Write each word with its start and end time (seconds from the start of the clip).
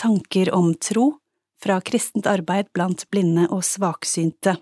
Tanker 0.00 0.48
om 0.56 0.72
tro 0.74 1.18
fra 1.60 1.80
kristent 1.84 2.24
arbeid 2.26 2.70
blant 2.72 3.04
blinde 3.12 3.44
og 3.52 3.60
svaksynte. 3.68 4.54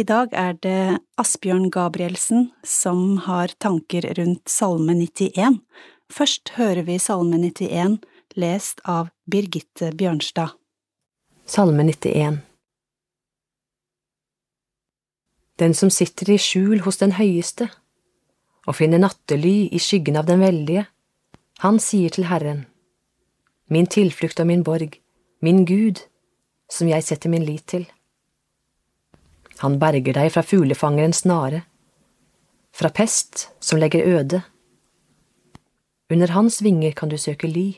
I 0.00 0.04
dag 0.08 0.32
er 0.32 0.54
det 0.64 1.00
Asbjørn 1.20 1.66
Gabrielsen 1.68 2.46
som 2.64 3.18
har 3.26 3.52
tanker 3.60 4.06
rundt 4.16 4.48
Salme 4.48 4.94
91. 4.96 5.58
Først 6.08 6.54
hører 6.56 6.86
vi 6.88 6.96
Salme 6.96 7.36
91 7.36 7.98
lest 8.40 8.80
av 8.88 9.10
Birgitte 9.28 9.90
Bjørnstad. 9.92 10.56
Salme 11.44 11.84
91 11.84 12.40
Den 15.60 15.76
som 15.76 15.92
sitter 15.92 16.32
i 16.32 16.40
skjul 16.40 16.80
hos 16.88 17.02
den 17.04 17.18
høyeste 17.20 17.68
og 18.64 18.80
finner 18.80 19.04
nattely 19.04 19.68
i 19.68 19.80
skyggen 19.82 20.16
av 20.16 20.24
den 20.30 20.40
veldige, 20.40 20.86
han 21.60 21.76
sier 21.82 22.12
til 22.14 22.30
Herren, 22.30 22.69
min 23.70 23.86
tilflukt 23.86 24.40
og 24.42 24.48
min 24.50 24.64
borg, 24.66 24.98
min 25.40 25.64
Gud, 25.64 26.02
som 26.70 26.88
jeg 26.90 27.06
setter 27.06 27.30
min 27.30 27.46
lit 27.46 27.66
til. 27.70 27.86
Han 29.62 29.78
berger 29.78 30.16
deg 30.16 30.32
fra 30.34 30.42
fuglefangerens 30.42 31.22
snare, 31.24 31.62
fra 32.72 32.90
pest 32.94 33.48
som 33.60 33.78
legger 33.78 34.06
øde. 34.06 34.42
Under 36.10 36.32
hans 36.34 36.62
vinger 36.62 36.92
kan 36.96 37.10
du 37.10 37.16
søke 37.18 37.46
ly. 37.46 37.72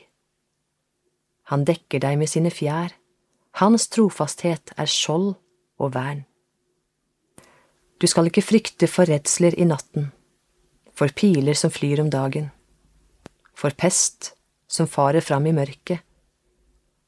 Han 1.51 1.65
dekker 1.67 1.99
deg 1.99 2.17
med 2.17 2.31
sine 2.31 2.51
fjær, 2.53 2.93
hans 3.61 3.89
trofasthet 3.91 4.73
er 4.77 4.89
skjold 4.89 5.33
og 5.77 5.93
vern. 5.93 6.23
Du 8.01 8.07
skal 8.07 8.27
ikke 8.27 8.45
frykte 8.45 8.87
for 8.89 9.05
redsler 9.07 9.53
i 9.59 9.67
natten, 9.67 10.09
for 10.95 11.11
piler 11.13 11.57
som 11.57 11.71
flyr 11.71 12.01
om 12.01 12.09
dagen, 12.09 12.49
for 13.53 13.75
pest 13.77 14.33
som 14.73 14.89
farer 14.89 15.21
fram 15.21 15.45
i 15.45 15.53
mørket, 15.53 16.01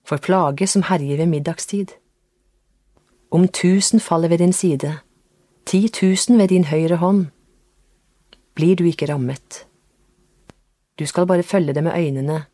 for 0.06 0.22
plage 0.22 0.68
som 0.70 0.86
herjer 0.86 1.18
ved 1.18 1.32
middagstid. 1.32 1.96
Om 3.32 3.48
tusen 3.48 4.00
faller 4.00 4.30
ved 4.30 4.44
din 4.44 4.54
side, 4.54 4.92
ti 5.66 5.88
tusen 5.90 6.38
ved 6.38 6.54
din 6.54 6.68
høyre 6.70 7.00
hånd, 7.02 7.26
blir 8.56 8.76
du 8.76 8.86
ikke 8.86 9.10
rammet. 9.10 9.66
Du 11.00 11.06
skal 11.06 11.26
bare 11.28 11.44
følge 11.44 11.74
det 11.74 11.84
med 11.84 11.98
øynene 11.98 12.46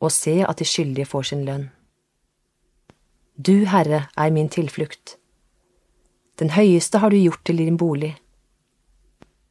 og 0.00 0.12
se 0.12 0.42
at 0.48 0.58
de 0.58 0.64
skyldige 0.64 1.06
får 1.06 1.30
sin 1.30 1.44
lønn. 1.44 1.70
Du, 3.38 3.64
Herre, 3.70 4.08
er 4.16 4.30
min 4.30 4.48
tilflukt. 4.48 5.16
Den 6.38 6.50
høyeste 6.50 6.98
har 6.98 7.10
du 7.10 7.16
gjort 7.16 7.44
til 7.46 7.58
din 7.58 7.78
bolig. 7.78 8.16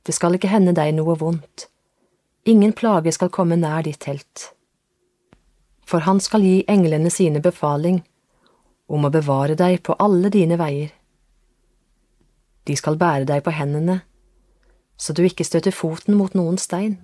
Det 0.05 0.15
skal 0.15 0.35
ikke 0.35 0.51
hende 0.51 0.75
deg 0.75 0.91
noe 0.95 1.15
vondt. 1.19 1.69
Ingen 2.45 2.73
plage 2.73 3.11
skal 3.11 3.31
komme 3.31 3.55
nær 3.55 3.87
ditt 3.87 3.99
telt 4.03 4.56
for 5.87 6.03
han 6.03 6.19
skal 6.19 6.43
gi 6.43 6.61
englene 6.67 7.09
sine 7.13 7.39
befaling 7.43 8.01
om 8.91 9.07
å 9.07 9.11
bevare 9.11 9.55
deg 9.59 9.79
på 9.87 9.95
alle 10.03 10.31
dine 10.33 10.57
veier. 10.59 10.91
De 12.67 12.75
skal 12.75 12.99
bære 12.99 13.27
deg 13.29 13.43
på 13.45 13.53
hendene, 13.55 14.01
så 14.99 15.13
du 15.15 15.23
ikke 15.23 15.45
støter 15.47 15.71
foten 15.71 16.17
mot 16.19 16.33
noen 16.35 16.57
stein. 16.59 16.97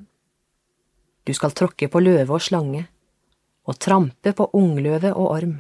Du 1.23 1.31
skal 1.33 1.55
tråkke 1.55 1.87
på 1.87 2.01
løve 2.03 2.35
og 2.35 2.43
slange, 2.43 2.87
og 3.63 3.79
trampe 3.79 4.33
på 4.35 4.49
ungløve 4.59 5.13
og 5.13 5.29
orm. 5.37 5.59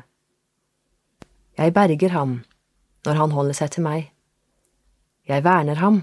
Jeg 1.55 1.73
berger 1.73 2.11
ham 2.11 2.41
når 3.05 3.19
han 3.19 3.35
holder 3.35 3.55
seg 3.55 3.71
til 3.75 3.85
meg. 3.85 4.09
Jeg 5.29 5.43
verner 5.45 5.79
ham, 5.79 6.01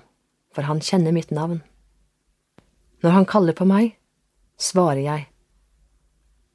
for 0.55 0.65
han 0.65 0.81
kjenner 0.81 1.13
mitt 1.13 1.33
navn. 1.35 1.61
Når 3.05 3.17
han 3.17 3.29
kaller 3.29 3.57
på 3.57 3.67
meg, 3.69 3.97
svarer 4.57 5.03
jeg. 5.05 5.30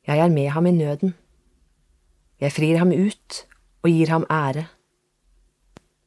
Jeg 0.08 0.20
er 0.20 0.30
med 0.30 0.50
ham 0.54 0.66
i 0.66 0.72
nøden. 0.72 1.16
Jeg 2.40 2.52
frir 2.52 2.78
ham 2.78 2.92
ut 2.94 3.46
og 3.84 3.90
gir 3.90 4.10
ham 4.14 4.26
ære. 4.30 4.66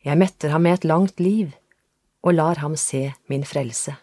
Jeg 0.04 0.18
metter 0.18 0.52
ham 0.54 0.62
med 0.62 0.72
et 0.72 0.84
langt 0.84 1.20
liv 1.20 1.50
og 2.22 2.34
lar 2.34 2.60
ham 2.62 2.76
se 2.76 3.12
min 3.28 3.44
frelse. 3.44 3.94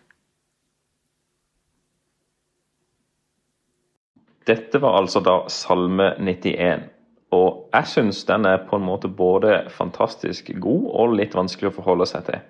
Dette 4.47 4.81
var 4.81 5.00
altså 5.00 5.23
da 5.25 5.38
Salme 5.50 6.12
91, 6.19 6.83
og 7.31 7.69
jeg 7.73 7.88
syns 7.88 8.25
den 8.27 8.45
er 8.45 8.67
på 8.69 8.75
en 8.75 8.85
måte 8.85 9.07
både 9.07 9.63
fantastisk 9.73 10.51
god 10.62 10.91
og 10.91 11.16
litt 11.16 11.33
vanskelig 11.35 11.72
å 11.72 11.77
forholde 11.79 12.06
seg 12.12 12.27
til. 12.27 12.44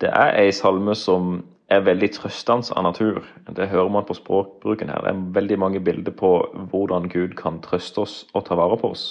Det 0.00 0.08
er 0.08 0.38
ei 0.40 0.54
salme 0.54 0.94
som 0.96 1.42
er 1.68 1.82
veldig 1.82 2.08
trøstende 2.14 2.74
av 2.78 2.84
natur. 2.86 3.24
Det 3.50 3.68
hører 3.68 3.90
man 3.90 4.06
på 4.06 4.14
språkbruken 4.14 4.90
her. 4.92 5.02
Det 5.02 5.12
er 5.12 5.24
veldig 5.34 5.58
mange 5.58 5.80
bilder 5.82 6.14
på 6.14 6.32
hvordan 6.70 7.08
Gud 7.10 7.34
kan 7.38 7.60
trøste 7.64 8.04
oss 8.04 8.16
og 8.34 8.46
ta 8.46 8.58
vare 8.58 8.78
på 8.78 8.92
oss. 8.94 9.06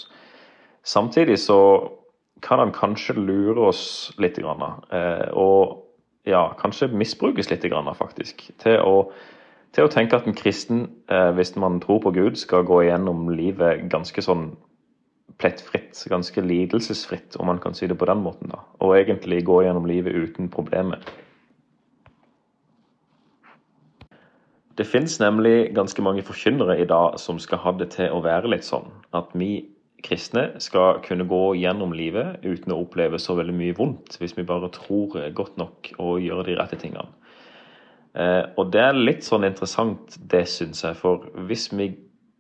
Samtidig 0.86 1.40
så 1.42 1.60
kan 2.46 2.60
han 2.60 2.72
kanskje 2.76 3.18
lure 3.18 3.70
oss 3.72 4.14
litt, 4.22 4.38
eh, 4.40 5.28
og 5.34 5.82
ja, 6.26 6.54
kanskje 6.60 6.92
misbrukes 6.94 7.50
litt, 7.50 7.66
faktisk, 7.98 8.52
til 8.62 8.80
å, 8.80 9.10
til 9.74 9.86
å 9.86 9.92
tenke 9.92 10.16
at 10.16 10.28
en 10.28 10.38
kristen, 10.38 10.88
eh, 11.10 11.32
hvis 11.32 11.56
man 11.56 11.80
tror 11.82 12.02
på 12.04 12.12
Gud, 12.12 12.38
skal 12.38 12.64
gå 12.64 12.84
igjennom 12.84 13.30
livet 13.30 13.90
ganske 13.90 14.22
sånn 14.22 14.56
plettfritt, 15.42 15.98
ganske 16.10 16.42
lidelsesfritt, 16.42 17.36
om 17.40 17.48
man 17.48 17.60
kan 17.60 17.74
si 17.74 17.88
det 17.88 17.98
på 17.98 18.06
den 18.06 18.22
måten. 18.24 18.50
da, 18.50 18.64
Og 18.80 18.96
egentlig 18.96 19.44
gå 19.46 19.64
gjennom 19.64 19.86
livet 19.86 20.14
uten 20.14 20.50
problemer. 20.50 21.02
Det 24.76 24.88
fins 24.88 25.20
nemlig 25.22 25.72
ganske 25.76 26.04
mange 26.04 26.24
forkynnere 26.28 26.80
i 26.82 26.88
dag 26.90 27.20
som 27.20 27.40
skal 27.40 27.62
ha 27.64 27.72
det 27.80 27.94
til 27.96 28.12
å 28.12 28.24
være 28.26 28.52
litt 28.52 28.68
sånn 28.68 28.90
at 29.16 29.32
vi 29.38 29.70
kristne 30.06 30.50
skal 30.62 31.00
kunne 31.06 31.26
gå 31.30 31.56
gjennom 31.58 31.94
livet 31.96 32.44
uten 32.44 32.74
å 32.76 32.82
oppleve 32.84 33.20
så 33.22 33.38
veldig 33.40 33.56
mye 33.56 33.76
vondt, 33.78 34.18
hvis 34.20 34.36
vi 34.38 34.46
bare 34.46 34.70
tror 34.76 35.16
godt 35.34 35.56
nok 35.58 35.94
og 35.96 36.20
gjør 36.22 36.44
de 36.50 36.58
rette 36.60 36.80
tingene. 36.82 37.08
Eh, 38.16 38.44
og 38.56 38.72
det 38.72 38.84
er 38.84 39.00
litt 39.00 39.26
sånn 39.28 39.48
interessant, 39.48 40.18
det 40.20 40.46
syns 40.52 40.84
jeg. 40.86 40.96
For 41.00 41.26
hvis 41.50 41.68
vi 41.74 41.90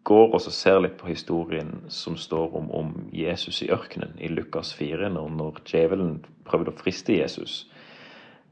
går 0.07 0.35
og 0.37 0.43
ser 0.43 0.79
litt 0.83 0.99
på 0.99 1.09
historien 1.09 1.73
som 1.91 2.15
står 2.19 2.53
om, 2.59 2.69
om 2.71 2.93
Jesus 3.15 3.63
i 3.65 3.71
ørkenen 3.73 4.13
i 4.21 4.29
Lukas 4.31 4.71
4, 4.77 5.09
når, 5.15 5.31
når 5.39 5.61
djevelen 5.65 6.19
prøvde 6.47 6.71
å 6.71 6.79
friste 6.79 7.17
Jesus, 7.17 7.65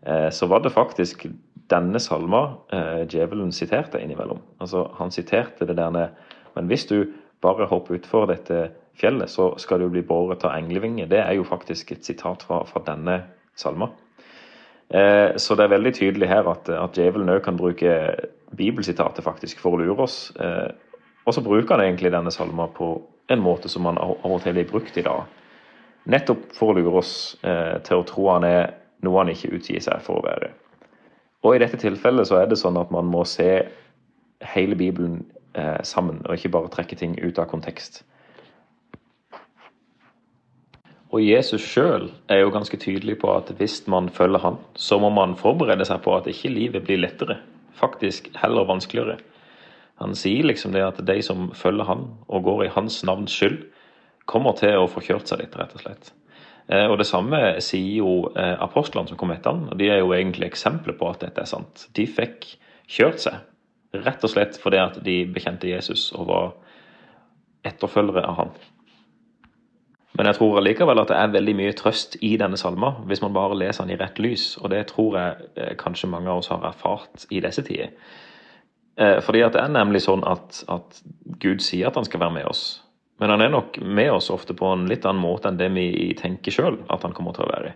eh, 0.08 0.30
så 0.34 0.50
var 0.52 0.66
det 0.66 0.74
faktisk 0.74 1.28
denne 1.72 2.00
salma 2.00 2.44
eh, 2.74 3.04
djevelen 3.10 3.52
siterte 3.56 4.02
innimellom. 4.02 4.42
Altså, 4.60 4.88
Han 5.00 5.12
siterte 5.12 5.66
det 5.66 5.78
der 5.78 6.10
Men 6.56 6.68
hvis 6.68 6.86
du 6.86 7.06
bare 7.42 7.66
hopper 7.66 7.96
utfor 7.96 8.26
dette 8.26 8.72
fjellet, 8.94 9.30
så 9.30 9.54
skal 9.58 9.80
du 9.80 9.90
bli 9.90 10.02
båret 10.02 10.44
av 10.46 10.56
englevinger. 10.58 11.06
Det 11.06 11.20
er 11.20 11.34
jo 11.34 11.44
faktisk 11.44 11.92
et 11.92 12.06
sitat 12.06 12.44
fra, 12.44 12.64
fra 12.64 12.82
denne 12.86 13.24
salma. 13.56 13.90
Eh, 14.90 15.36
så 15.38 15.56
det 15.56 15.64
er 15.66 15.74
veldig 15.74 15.94
tydelig 15.94 16.30
her 16.30 16.48
at, 16.52 16.70
at 16.70 16.98
djevelen 16.98 17.32
òg 17.34 17.42
kan 17.46 17.58
bruke 17.58 17.94
bibelsitatet 18.54 19.26
faktisk 19.26 19.60
for 19.64 19.74
å 19.74 19.82
lure 19.82 20.06
oss. 20.06 20.32
Eh, 20.38 20.70
og 21.26 21.34
så 21.34 21.42
bruker 21.42 21.76
han 21.76 21.86
egentlig 21.88 22.12
denne 22.14 22.32
salma 22.32 22.68
på 22.68 22.96
en 23.32 23.42
måte 23.42 23.72
som 23.72 23.88
han 23.90 23.98
av 23.98 24.20
og 24.28 24.42
til 24.44 24.54
blir 24.54 24.70
brukt 24.70 24.98
i 24.98 25.06
dag. 25.06 25.24
Nettopp 26.12 26.52
for 26.54 26.74
å 26.74 26.78
lure 26.78 27.00
oss 27.00 27.14
eh, 27.42 27.80
til 27.88 28.02
å 28.02 28.08
tro 28.08 28.28
han 28.34 28.46
er 28.48 28.74
noe 29.04 29.22
han 29.22 29.32
ikke 29.32 29.54
utgir 29.56 29.82
seg 29.84 30.04
for 30.04 30.20
å 30.20 30.26
være. 30.26 30.52
Og 31.44 31.56
i 31.56 31.62
dette 31.62 31.80
tilfellet 31.80 32.30
så 32.30 32.40
er 32.40 32.50
det 32.50 32.60
sånn 32.62 32.80
at 32.80 32.92
man 32.94 33.10
må 33.12 33.26
se 33.28 33.50
hele 34.54 34.78
Bibelen 34.80 35.22
eh, 35.56 35.82
sammen, 35.84 36.22
og 36.24 36.38
ikke 36.38 36.54
bare 36.56 36.72
trekke 36.72 36.98
ting 37.00 37.18
ut 37.20 37.40
av 37.40 37.50
kontekst. 37.52 38.02
Og 41.14 41.22
Jesus 41.22 41.62
sjøl 41.62 42.08
er 42.32 42.42
jo 42.42 42.54
ganske 42.54 42.78
tydelig 42.82 43.20
på 43.22 43.30
at 43.36 43.52
hvis 43.60 43.84
man 43.92 44.08
følger 44.10 44.42
han, 44.42 44.58
så 44.74 44.98
må 44.98 45.12
man 45.14 45.36
forberede 45.38 45.86
seg 45.86 46.02
på 46.02 46.16
at 46.18 46.30
ikke 46.32 46.50
livet 46.50 46.88
blir 46.88 47.04
lettere, 47.04 47.38
faktisk 47.78 48.32
heller 48.40 48.66
vanskeligere. 48.66 49.20
Han 50.02 50.18
sier 50.18 50.48
liksom 50.48 50.74
det 50.74 50.82
at 50.82 51.04
de 51.06 51.20
som 51.22 51.52
følger 51.54 51.86
han 51.86 52.08
og 52.26 52.48
går 52.48 52.66
i 52.66 52.74
hans 52.74 53.04
navns 53.06 53.36
skyld, 53.36 53.60
kommer 54.26 54.58
til 54.58 54.80
å 54.80 54.90
få 54.90 55.04
kjørt 55.06 55.30
seg 55.30 55.44
litt, 55.44 55.56
rett 55.60 55.76
og 55.76 55.84
slett. 55.84 56.14
Eh, 56.68 56.88
og 56.88 56.98
Det 56.98 57.08
samme 57.08 57.40
sier 57.64 58.00
jo 58.00 58.12
eh, 58.40 58.56
apostlene 58.64 59.10
som 59.10 59.20
kom 59.20 59.34
etter 59.36 59.52
han, 59.52 59.68
og 59.72 59.80
de 59.80 59.90
er 59.92 60.00
jo 60.02 60.14
egentlig 60.16 60.52
eksempler 60.52 60.96
på 61.00 61.10
at 61.12 61.24
dette 61.26 61.44
er 61.44 61.50
sant. 61.50 61.88
De 61.96 62.08
fikk 62.08 62.54
kjørt 62.88 63.24
seg, 63.26 63.42
rett 64.04 64.24
og 64.24 64.32
slett 64.32 64.60
fordi 64.62 64.80
at 64.82 65.02
de 65.06 65.24
bekjente 65.30 65.70
Jesus 65.70 66.12
og 66.16 66.30
var 66.30 66.54
etterfølgere 67.68 68.26
av 68.28 68.40
han. 68.40 68.56
Men 70.14 70.30
jeg 70.30 70.38
tror 70.38 70.60
allikevel 70.60 71.02
at 71.02 71.10
det 71.10 71.18
er 71.18 71.32
veldig 71.34 71.56
mye 71.58 71.74
trøst 71.78 72.20
i 72.22 72.36
denne 72.38 72.58
salma, 72.60 72.92
hvis 73.10 73.24
man 73.24 73.34
bare 73.34 73.58
leser 73.58 73.88
den 73.88 73.96
i 73.96 73.98
rett 73.98 74.20
lys. 74.22 74.52
Og 74.62 74.70
det 74.70 74.86
tror 74.92 75.18
jeg 75.18 75.48
eh, 75.58 75.74
kanskje 75.80 76.12
mange 76.12 76.30
av 76.30 76.44
oss 76.44 76.52
har 76.54 76.64
erfart 76.70 77.26
i 77.34 77.42
disse 77.44 77.66
tider. 77.66 77.96
Fordi 78.94 79.40
at 79.42 79.56
det 79.56 79.58
er 79.58 79.72
nemlig 79.74 80.04
sånn 80.04 80.22
at, 80.30 80.60
at 80.70 81.00
Gud 81.42 81.64
sier 81.66 81.88
at 81.90 81.96
han 81.98 82.06
skal 82.06 82.22
være 82.22 82.36
med 82.36 82.46
oss. 82.46 82.84
Men 83.22 83.30
han 83.30 83.44
er 83.46 83.52
nok 83.54 83.78
med 83.82 84.12
oss 84.12 84.32
ofte 84.34 84.56
på 84.58 84.72
en 84.74 84.88
litt 84.90 85.06
annen 85.06 85.22
måte 85.22 85.50
enn 85.50 85.60
det 85.60 85.70
vi 85.76 86.14
tenker 86.18 86.54
sjøl 86.54 86.80
at 86.92 87.06
han 87.06 87.14
kommer 87.16 87.36
til 87.36 87.46
å 87.46 87.52
være. 87.52 87.76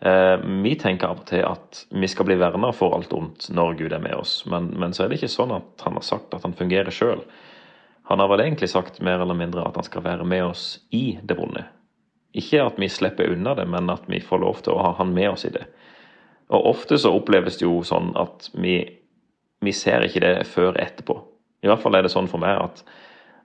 Eh, 0.00 0.36
vi 0.64 0.72
tenker 0.80 1.10
av 1.10 1.20
og 1.20 1.26
til 1.28 1.44
at 1.44 1.82
vi 1.92 2.08
skal 2.08 2.28
bli 2.28 2.38
verna 2.40 2.72
for 2.72 2.96
alt 2.96 3.12
ondt 3.12 3.50
når 3.52 3.76
Gud 3.82 3.92
er 3.92 4.00
med 4.00 4.16
oss, 4.16 4.38
men, 4.48 4.70
men, 4.80 4.96
så 4.96 5.04
er 5.04 5.10
det 5.10 5.20
ikke 5.20 5.32
sånn 5.34 5.52
at 5.58 5.84
han 5.84 5.98
har 5.98 6.06
sagt 6.06 6.32
at 6.36 6.46
han 6.46 6.56
fungerer 6.56 6.94
sjøl. 6.94 7.20
Han 8.08 8.22
har 8.22 8.30
vel 8.32 8.42
egentlig 8.46 8.70
sagt 8.72 9.02
mer 9.04 9.20
eller 9.20 9.36
mindre 9.36 9.66
at 9.68 9.76
han 9.76 9.86
skal 9.86 10.06
være 10.06 10.24
med 10.26 10.46
oss 10.48 10.64
i 10.96 11.18
det 11.22 11.36
vonde. 11.38 11.66
Ikke 12.32 12.62
at 12.64 12.78
vi 12.80 12.88
slipper 12.90 13.30
unna 13.34 13.52
det, 13.58 13.66
men 13.68 13.90
at 13.92 14.08
vi 14.08 14.22
får 14.24 14.40
lov 14.40 14.64
til 14.64 14.74
å 14.74 14.82
ha 14.86 14.94
han 15.02 15.12
med 15.14 15.34
oss 15.34 15.44
i 15.46 15.52
det. 15.54 15.66
Og 16.50 16.72
ofte 16.72 16.98
så 16.98 17.12
oppleves 17.14 17.60
det 17.60 17.66
jo 17.66 17.76
sånn 17.86 18.10
at 18.18 18.48
vi, 18.58 18.80
vi 19.62 19.74
ser 19.76 20.06
ikke 20.06 20.24
det 20.24 20.34
før 20.50 20.78
etterpå. 20.80 21.20
I 21.62 21.70
hvert 21.70 21.82
fall 21.82 21.98
er 21.98 22.06
det 22.06 22.14
sånn 22.14 22.30
for 22.30 22.42
meg 22.42 22.56
at, 22.56 22.82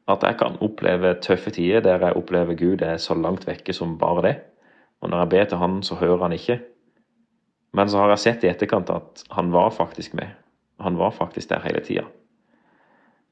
at 0.08 0.24
jeg 0.24 0.38
kan 0.38 0.58
oppleve 0.62 1.16
tøffe 1.24 1.52
tider 1.56 1.82
der 1.82 2.04
jeg 2.04 2.18
opplever 2.18 2.58
Gud 2.58 2.84
er 2.86 2.98
så 3.02 3.18
langt 3.18 3.48
vekke 3.48 3.74
som 3.74 3.98
bare 3.98 4.26
det. 4.26 4.36
Og 5.02 5.10
når 5.10 5.24
jeg 5.24 5.30
ber 5.30 5.48
til 5.50 5.62
han, 5.62 5.80
så 5.84 5.98
hører 6.00 6.22
han 6.28 6.36
ikke. 6.36 6.60
Men 7.76 7.90
så 7.90 8.04
har 8.04 8.14
jeg 8.14 8.24
sett 8.24 8.46
i 8.46 8.52
etterkant 8.52 8.90
at 8.94 9.26
han 9.36 9.52
var 9.54 9.74
faktisk 9.76 10.14
med. 10.14 10.30
Han 10.80 10.98
var 10.98 11.12
faktisk 11.16 11.50
der 11.50 11.66
hele 11.66 11.82
tida. 11.84 12.06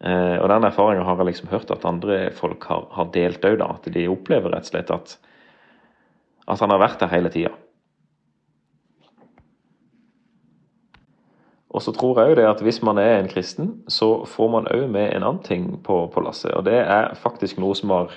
Eh, 0.03 0.37
og 0.41 0.49
den 0.51 0.65
erfaringa 0.67 1.05
har 1.07 1.19
jeg 1.21 1.29
liksom 1.29 1.51
hørt 1.53 1.71
at 1.71 1.85
andre 1.87 2.25
folk 2.35 2.65
har, 2.67 2.87
har 2.91 3.11
delt 3.13 3.45
òg, 3.45 3.61
At 3.61 3.87
de 3.93 4.07
opplever 4.11 4.51
rett 4.51 4.67
og 4.67 4.73
slett 4.73 4.91
at, 4.91 5.17
at 6.47 6.59
han 6.59 6.73
har 6.73 6.81
vært 6.81 6.99
der 6.99 7.13
hele 7.13 7.29
tida. 7.29 7.53
Og 11.73 11.81
så 11.81 11.91
tror 11.91 12.19
jeg 12.21 12.29
jo 12.29 12.35
det 12.37 12.45
at 12.45 12.61
hvis 12.61 12.81
man 12.85 12.99
er 13.01 13.17
en 13.17 13.29
kristen, 13.31 13.71
så 13.89 14.25
får 14.29 14.49
man 14.53 14.69
òg 14.69 14.85
med 14.93 15.09
en 15.09 15.23
annen 15.23 15.41
ting 15.43 15.65
på, 15.83 16.05
på 16.13 16.21
lasset. 16.21 16.53
Og 16.53 16.65
det 16.67 16.77
er 16.85 17.15
faktisk 17.17 17.57
noe 17.61 17.75
som 17.75 17.89
har 17.95 18.13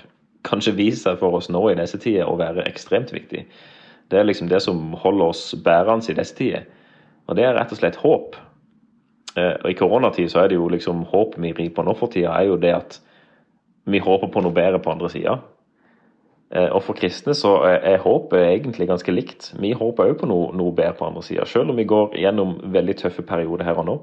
kanskje 0.47 0.77
vist 0.77 1.07
seg 1.07 1.17
for 1.19 1.39
oss 1.39 1.49
nå 1.51 1.63
i 1.71 1.79
disse 1.79 1.99
tider 2.03 2.29
å 2.29 2.37
være 2.39 2.67
ekstremt 2.69 3.15
viktig. 3.17 3.47
Det 4.13 4.19
er 4.19 4.29
liksom 4.29 4.51
det 4.53 4.61
som 4.63 4.93
holder 5.01 5.33
oss 5.33 5.49
bærende 5.65 6.13
i 6.13 6.19
disse 6.19 6.37
tider. 6.37 6.69
Og 7.27 7.39
det 7.39 7.47
er 7.47 7.57
rett 7.57 7.73
og 7.73 7.81
slett 7.81 7.99
håp. 8.03 8.37
Eh, 9.37 9.55
og 9.65 9.71
I 9.71 9.79
koronatid 9.79 10.31
så 10.31 10.45
er 10.45 10.53
det 10.53 10.61
jo 10.61 10.69
liksom 10.71 11.07
håpet 11.11 11.41
vi 11.43 11.55
rir 11.57 11.73
på 11.75 11.85
nå 11.87 11.97
for 11.99 12.13
tida, 12.13 12.37
er 12.37 12.53
jo 12.53 12.61
det 12.61 12.75
at 12.77 13.01
vi 13.87 14.03
håper 14.03 14.31
på 14.33 14.43
noe 14.43 14.55
bedre 14.55 14.83
på 14.83 14.93
andre 14.93 15.11
sida. 15.11 15.41
Eh, 16.51 16.69
og 16.71 16.83
for 16.87 16.99
kristne 16.99 17.35
så 17.35 17.57
er 17.67 18.03
håpet 18.03 18.45
egentlig 18.45 18.89
ganske 18.89 19.13
likt. 19.15 19.53
Vi 19.61 19.73
håper 19.75 20.13
òg 20.13 20.21
på 20.21 20.29
noe, 20.31 20.53
noe, 20.57 20.75
bedre 20.75 20.95
på 20.99 21.09
andre 21.09 21.25
sida. 21.27 21.47
Selv 21.47 21.73
om 21.73 21.81
vi 21.81 21.89
går 21.89 22.15
gjennom 22.21 22.59
veldig 22.75 22.97
tøffe 23.03 23.25
perioder 23.27 23.67
her 23.67 23.81
og 23.83 23.89
nå, 23.89 23.97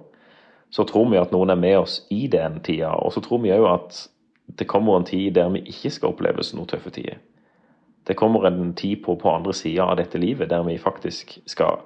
så 0.74 0.86
tror 0.90 1.12
vi 1.12 1.22
at 1.22 1.32
noen 1.32 1.54
er 1.54 1.60
med 1.60 1.78
oss 1.84 2.02
i 2.12 2.26
den 2.28 2.60
tida. 2.66 2.96
Og 2.98 3.14
så 3.14 3.22
tror 3.24 3.44
vi 3.44 3.54
òg 3.54 3.68
at 3.70 4.02
det 4.60 4.68
kommer 4.68 4.98
en 4.98 5.08
tid 5.08 5.32
der 5.38 5.52
vi 5.54 5.64
ikke 5.72 5.94
skal 5.94 6.12
oppleve 6.12 6.44
noen 6.54 6.68
tøffe 6.68 6.92
tider. 6.92 7.22
Det 8.04 8.18
kommer 8.20 8.44
en 8.48 8.74
tid 8.76 9.00
på, 9.06 9.16
på 9.16 9.32
andre 9.32 9.54
sida 9.56 9.86
av 9.88 9.98
dette 10.02 10.20
livet 10.20 10.50
der 10.52 10.66
vi 10.68 10.76
faktisk 10.82 11.38
skal 11.48 11.80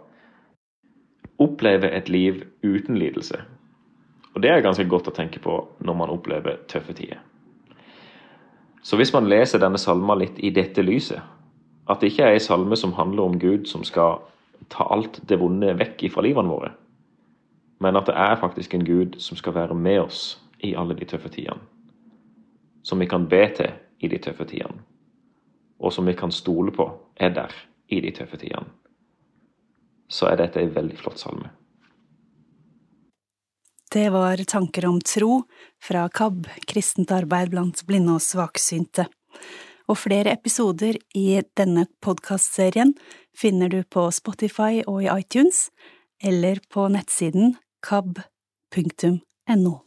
oppleve 1.38 1.92
et 1.94 2.10
liv 2.10 2.42
uten 2.64 2.98
lidelse. 2.98 3.44
Og 4.34 4.42
det 4.42 4.50
er 4.50 4.66
ganske 4.66 4.88
godt 4.90 5.12
å 5.12 5.14
tenke 5.14 5.40
på 5.44 5.60
når 5.86 5.98
man 5.98 6.14
opplever 6.14 6.58
tøffe 6.70 6.96
tider. 6.98 7.22
Så 8.88 8.96
hvis 8.96 9.12
man 9.12 9.28
leser 9.28 9.60
denne 9.60 9.80
salma 9.82 10.16
litt 10.16 10.38
i 10.40 10.54
dette 10.56 10.80
lyset, 10.86 11.20
at 11.92 12.00
det 12.00 12.14
ikke 12.14 12.24
er 12.24 12.38
ei 12.38 12.44
salme 12.44 12.76
som 12.80 12.94
handler 12.96 13.26
om 13.28 13.34
Gud 13.40 13.66
som 13.68 13.84
skal 13.84 14.22
ta 14.72 14.86
alt 14.96 15.20
det 15.28 15.40
vonde 15.42 15.74
vekk 15.76 16.06
fra 16.14 16.24
livene 16.24 16.54
våre, 16.54 16.70
men 17.84 18.00
at 18.00 18.08
det 18.08 18.16
er 18.16 18.40
faktisk 18.40 18.78
en 18.78 18.86
Gud 18.88 19.20
som 19.20 19.36
skal 19.40 19.58
være 19.58 19.76
med 19.76 20.00
oss 20.06 20.22
i 20.64 20.72
alle 20.72 20.96
de 20.96 21.06
tøffe 21.06 21.34
tidene. 21.36 21.60
Som 22.88 23.04
vi 23.04 23.10
kan 23.12 23.28
be 23.28 23.44
til 23.58 23.76
i 24.00 24.08
de 24.08 24.22
tøffe 24.24 24.48
tidene, 24.48 24.80
og 25.84 25.92
som 25.94 26.08
vi 26.08 26.16
kan 26.16 26.32
stole 26.32 26.72
på 26.72 26.88
er 27.20 27.36
der 27.36 27.52
i 27.92 28.00
de 28.02 28.16
tøffe 28.16 28.40
tidene, 28.40 28.72
så 30.08 30.32
er 30.32 30.40
dette 30.40 30.64
ei 30.64 30.72
veldig 30.72 30.96
flott 30.96 31.20
salme. 31.20 31.52
Det 33.92 34.10
var 34.10 34.38
tanker 34.38 34.86
om 34.86 35.00
tro 35.02 35.44
fra 35.84 36.10
KAB, 36.10 36.48
kristent 36.68 37.12
arbeid 37.16 37.54
blant 37.54 37.86
blinde 37.88 38.18
og 38.18 38.24
svaksynte. 38.24 39.08
Og 39.88 39.96
flere 40.02 40.34
episoder 40.36 41.00
i 41.16 41.40
denne 41.56 41.86
podkastserien 42.04 42.92
finner 43.38 43.72
du 43.72 43.80
på 43.88 44.10
Spotify 44.12 44.84
og 44.84 45.06
i 45.06 45.12
iTunes, 45.14 45.70
eller 46.20 46.60
på 46.68 46.90
nettsiden 46.92 47.56
kab.no. 47.80 49.78